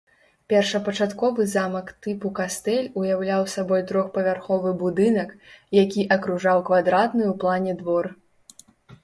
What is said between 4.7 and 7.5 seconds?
будынак, які акружаў квадратны ў